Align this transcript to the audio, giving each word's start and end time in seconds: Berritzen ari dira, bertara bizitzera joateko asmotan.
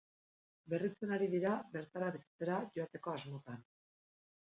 Berritzen 0.73 1.13
ari 1.17 1.27
dira, 1.35 1.53
bertara 1.77 2.09
bizitzera 2.17 2.59
joateko 2.79 3.17
asmotan. 3.19 3.65